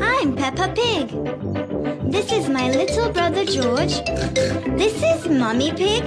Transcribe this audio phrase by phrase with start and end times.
[0.00, 1.10] I'm Peppa Pig.
[2.08, 4.00] This is my little brother George.
[4.78, 6.04] This is Mummy Pig.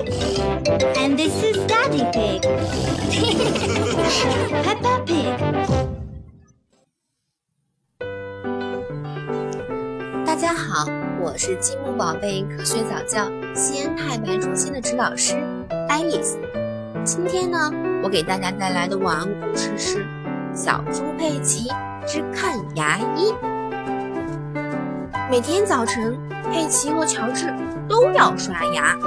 [0.95, 2.43] And this is Daddy Pig.
[4.63, 5.35] Peppa Pig.
[10.25, 10.85] 大家好，
[11.21, 15.35] 我是积木宝贝科学早教西安太白中心的指导师
[15.89, 16.39] 爱丽丝。
[17.03, 17.69] 今天呢，
[18.03, 20.05] 我给大家带来的晚安故事是
[20.53, 21.69] 《小猪佩奇
[22.05, 23.31] 之看牙医》。
[25.29, 26.17] 每天早晨，
[26.51, 27.53] 佩奇和乔治
[27.87, 28.97] 都要刷牙。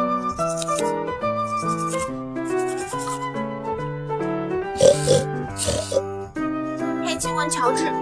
[7.05, 7.93] 佩奇问乔治：“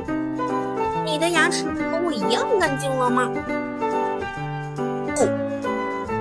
[1.05, 3.29] 你的牙齿和我一样干净了吗？”
[5.19, 5.29] 哦，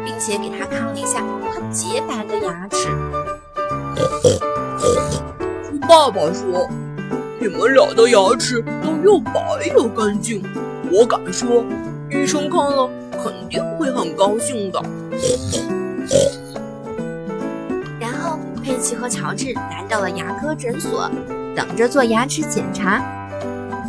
[0.04, 1.22] 并且给他看了一下
[1.54, 2.90] 他洁白的牙齿。
[5.88, 6.68] 爸爸说
[7.42, 9.34] ：“你们俩的牙齿都又白
[9.74, 10.44] 又干净，
[10.92, 11.66] 我敢说，
[12.12, 14.80] 医生看了肯定会很高兴的。”
[18.00, 21.10] 然后佩奇和乔治来到了牙科诊所，
[21.56, 23.04] 等着做牙齿检查。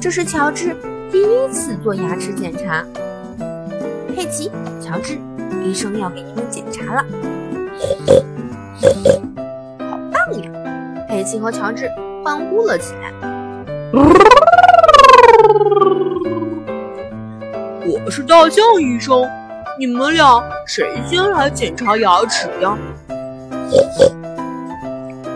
[0.01, 0.75] 这是乔治
[1.11, 2.83] 第一次做牙齿检查。
[4.17, 5.19] 佩奇、乔治，
[5.63, 7.05] 医生要给你们检查了。
[9.91, 10.51] 好棒呀！
[11.07, 11.87] 佩奇和乔治
[12.25, 13.13] 欢呼了起来。
[17.85, 19.23] 我是大象医生，
[19.79, 22.75] 你们俩谁先来检查牙齿呀？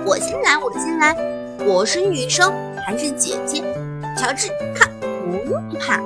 [0.06, 1.14] 我先来，我先来。
[1.66, 2.50] 我是女生，
[2.86, 3.62] 还是姐姐？
[4.16, 6.00] 乔治，看，不用怕。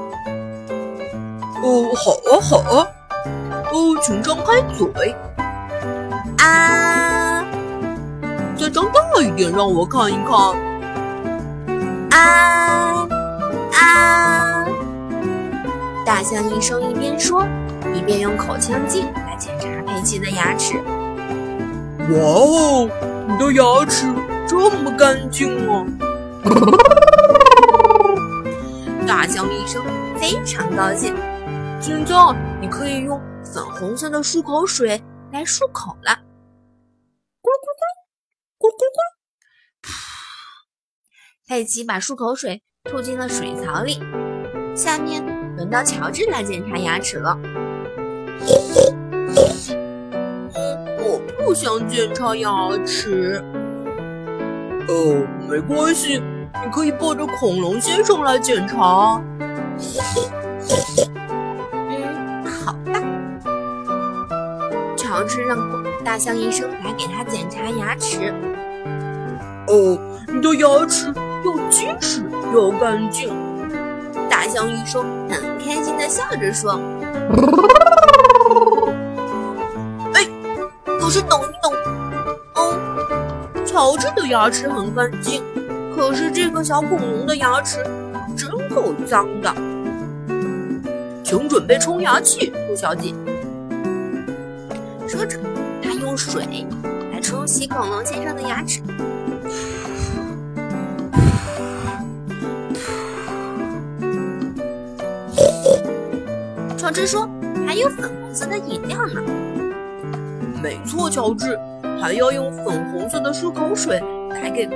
[1.62, 2.84] 哦，好啊，好啊。
[3.70, 5.14] 哦，请张开嘴。
[6.38, 7.44] 啊！
[8.56, 10.69] 再张大一点，让我看一看。
[12.10, 13.06] 啊
[13.74, 14.64] 啊！
[16.04, 17.46] 大象医生一边说，
[17.94, 20.76] 一边用口腔镜来检查佩奇的牙齿。
[22.10, 22.88] 哇哦，
[23.28, 24.06] 你的牙齿
[24.48, 25.86] 这么干净啊！
[29.06, 29.82] 大象医生
[30.16, 31.14] 非常高兴。
[31.80, 32.14] 现在
[32.60, 35.00] 你可以用粉红色的漱口水
[35.32, 36.16] 来漱口了。
[41.50, 44.00] 佩奇把漱口水吐进了水槽里。
[44.76, 45.20] 下面
[45.56, 47.36] 轮到乔治来检查牙齿了。
[51.00, 52.52] 我不想检查牙
[52.86, 53.42] 齿。
[54.86, 56.22] 哦，没关系，
[56.64, 59.20] 你可以抱着恐龙先生来检查。
[61.72, 63.02] 嗯，好吧。
[64.96, 65.58] 乔治让
[66.04, 68.32] 大象医生来给他检查牙齿。
[69.66, 71.12] 哦，你的牙齿
[71.44, 73.32] 又结实又干净。
[74.28, 76.80] 大象医生很开心的笑着说
[80.14, 80.26] ：“哎，
[80.98, 81.72] 可是等一等，
[82.54, 82.76] 哦，
[83.64, 85.42] 乔治的牙齿很干净，
[85.94, 87.84] 可是这个小恐龙的牙齿
[88.36, 89.54] 真够脏的。
[91.22, 93.14] 请准备冲牙器，兔小姐。”
[95.06, 95.38] 说着，
[95.82, 96.66] 他用水
[97.12, 98.80] 来冲洗恐龙先生的牙齿。
[106.90, 107.30] 乔治说
[107.64, 109.22] ：“还有粉红色的饮料呢。”
[110.60, 111.56] 没错，乔治，
[112.02, 114.68] 还要用粉红色的漱口水来给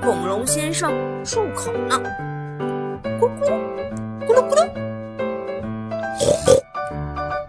[0.00, 0.92] 恐龙先生
[1.24, 2.00] 漱口呢。
[3.18, 3.50] 咕咕
[4.28, 4.64] 咕噜咕噜。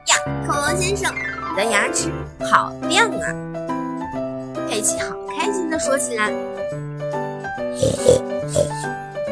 [0.07, 0.15] 呀，
[0.47, 2.09] 恐龙先生，你的牙齿
[2.51, 3.35] 好亮啊！
[4.67, 6.33] 佩奇好开心的说起来。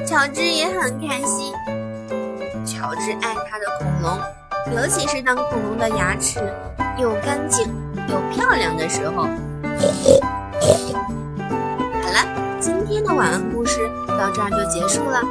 [0.06, 1.52] 乔治也很开心。
[2.64, 4.20] 乔治爱他的恐龙。
[4.74, 6.40] 尤其是当恐龙的牙齿
[6.98, 7.68] 又干净
[8.10, 9.24] 又漂亮的时候。
[12.04, 12.26] 好了，
[12.60, 15.22] 今天的晚安故事到这儿就结束了。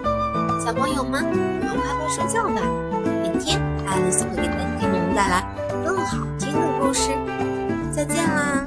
[0.65, 2.63] 小朋友们，你们快快睡觉吧，
[3.23, 4.43] 明天爱丽丝会给
[4.81, 5.45] 你们带来
[5.85, 7.11] 更好听的故事。
[7.93, 8.65] 再见啦！